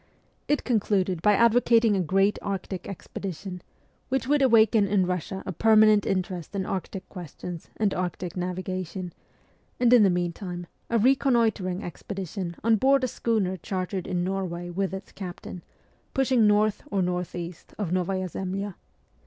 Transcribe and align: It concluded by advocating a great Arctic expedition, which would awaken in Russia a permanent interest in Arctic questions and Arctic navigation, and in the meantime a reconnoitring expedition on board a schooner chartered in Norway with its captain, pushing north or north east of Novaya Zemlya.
It 0.47 0.63
concluded 0.63 1.21
by 1.21 1.33
advocating 1.35 1.95
a 1.95 1.99
great 2.01 2.39
Arctic 2.41 2.87
expedition, 2.89 3.61
which 4.09 4.25
would 4.27 4.41
awaken 4.41 4.87
in 4.87 5.05
Russia 5.05 5.43
a 5.45 5.51
permanent 5.51 6.07
interest 6.07 6.55
in 6.55 6.65
Arctic 6.65 7.07
questions 7.07 7.69
and 7.77 7.93
Arctic 7.93 8.35
navigation, 8.35 9.13
and 9.79 9.93
in 9.93 10.01
the 10.01 10.09
meantime 10.09 10.65
a 10.89 10.97
reconnoitring 10.97 11.83
expedition 11.83 12.55
on 12.63 12.77
board 12.77 13.03
a 13.03 13.07
schooner 13.07 13.57
chartered 13.57 14.07
in 14.07 14.23
Norway 14.23 14.71
with 14.71 14.91
its 14.91 15.11
captain, 15.11 15.61
pushing 16.15 16.47
north 16.47 16.81
or 16.89 17.03
north 17.03 17.35
east 17.35 17.75
of 17.77 17.91
Novaya 17.91 18.27
Zemlya. 18.27 18.73